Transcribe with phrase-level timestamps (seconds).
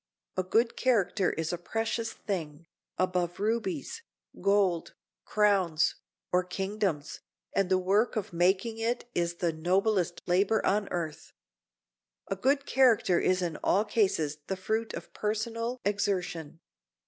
[0.35, 2.65] A good character is a precious thing,
[2.97, 4.01] above rubies,
[4.41, 5.93] gold, crowns,
[6.31, 7.19] or kingdoms,
[7.53, 11.33] and the work of making it is the noblest labor on earth.
[12.29, 16.61] A good character is in all cases the fruit of personal exertion.